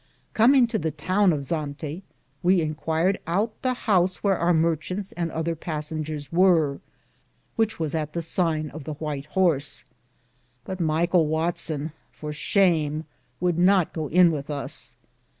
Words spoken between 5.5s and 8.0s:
passingeres weare, which was